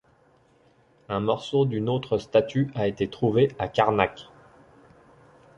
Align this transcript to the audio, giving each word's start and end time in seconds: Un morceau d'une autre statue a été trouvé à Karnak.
Un 1.09 1.19
morceau 1.19 1.65
d'une 1.67 1.87
autre 1.87 2.17
statue 2.17 2.71
a 2.73 2.87
été 2.87 3.07
trouvé 3.07 3.51
à 3.59 3.67
Karnak. 3.67 4.29